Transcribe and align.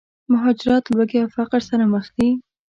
مهاجرت، 0.31 0.83
لوږې 0.95 1.19
او 1.23 1.29
فقر 1.37 1.61
سره 1.69 1.83
مخ 1.93 2.05
وي. 2.15 2.29